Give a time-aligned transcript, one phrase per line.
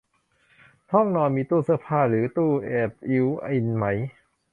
[0.93, 3.85] ห้องนอนมีตู้เสื้อผ้าหรือตู้แบบบิลท์อินไหม